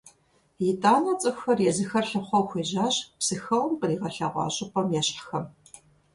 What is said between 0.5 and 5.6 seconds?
ИтӀанэ цӀыхухэр езыхэр лъыхъуэу хуежьащ Псыхэуэм къригъэлъэгъуа щӀыпӀэм ещхьхэм.